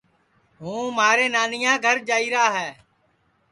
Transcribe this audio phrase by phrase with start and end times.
[0.59, 2.69] ہوں مھارے نانیا گھر جائیرا ہے